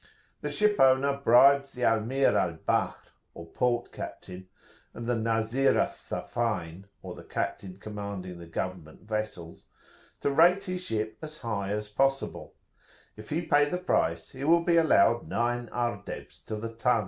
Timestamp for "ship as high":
10.81-11.69